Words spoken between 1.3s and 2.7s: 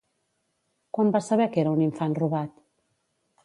que era un infant robat?